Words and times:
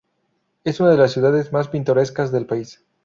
Es 0.63 0.79
una 0.79 0.89
de 0.89 0.97
las 0.97 1.11
ciudades 1.11 1.53
más 1.53 1.67
"pintorescas" 1.67 2.31
del 2.31 2.47
país. 2.47 2.83